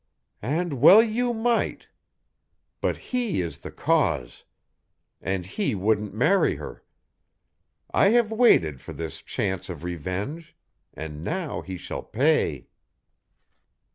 "And 0.41 0.81
well 0.81 1.03
you 1.03 1.31
might. 1.31 1.87
But 2.81 2.97
he 3.13 3.39
is 3.39 3.59
the 3.59 3.69
cause! 3.69 4.45
And 5.21 5.45
he 5.45 5.75
wouldn't 5.75 6.11
marry 6.11 6.55
her! 6.55 6.83
I 7.93 8.09
have 8.09 8.31
waited 8.31 8.81
for 8.81 8.93
this 8.93 9.21
chance 9.21 9.69
of 9.69 9.83
revenge, 9.83 10.55
and 10.95 11.23
now 11.23 11.61
he 11.61 11.77
shall 11.77 12.01
pay." 12.01 12.65